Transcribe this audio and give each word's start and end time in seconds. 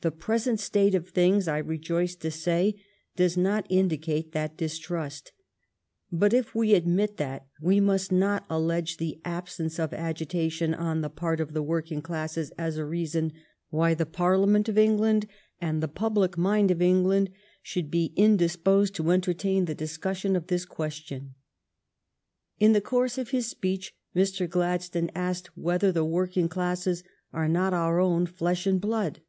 The 0.00 0.12
present 0.12 0.60
state 0.60 0.94
of 0.94 1.08
things, 1.08 1.48
I 1.48 1.58
rejoice 1.58 2.14
to 2.14 2.30
say, 2.30 2.76
does 3.16 3.36
not 3.36 3.66
indicate 3.68 4.30
that 4.30 4.56
dis 4.56 4.78
trust; 4.78 5.32
but, 6.12 6.32
if 6.32 6.54
we 6.54 6.74
admit 6.74 7.16
that, 7.16 7.48
we 7.60 7.80
must 7.80 8.12
not 8.12 8.46
allege 8.48 8.98
the 8.98 9.20
absence 9.24 9.76
of 9.76 9.92
agitation 9.92 10.72
on 10.72 11.00
the 11.00 11.10
part 11.10 11.40
of 11.40 11.52
the 11.52 11.64
working 11.64 12.00
classes 12.00 12.52
as 12.56 12.76
a 12.76 12.84
reason 12.84 13.32
why 13.70 13.92
the 13.92 14.06
Parliament 14.06 14.68
of 14.68 14.78
England 14.78 15.26
GLADSTONE 15.60 15.80
SUPPORTS 15.80 15.94
POPULAR 15.98 16.28
SUFFRAGE 16.28 16.36
249 16.36 16.54
and 16.54 16.62
the 16.62 16.70
public 16.70 16.70
mind 16.70 16.70
of 16.70 17.28
England 17.28 17.30
should 17.60 17.90
be 17.90 18.14
indis 18.16 18.56
posed 18.64 18.94
to 18.94 19.10
entertain 19.10 19.64
the 19.64 19.74
discussion 19.74 20.36
of 20.36 20.46
this 20.46 20.64
question." 20.64 21.34
In 22.60 22.72
the 22.72 22.80
course 22.80 23.18
of 23.18 23.30
his 23.30 23.48
speech 23.48 23.96
Mr. 24.14 24.48
Gladstone 24.48 25.10
asked 25.16 25.50
whether 25.56 25.90
the 25.90 26.04
working 26.04 26.48
classes 26.48 27.02
"are 27.32 27.48
not 27.48 27.74
our 27.74 27.98
own 27.98 28.26
flesh 28.26 28.64
and 28.64 28.80
blood 28.80 29.22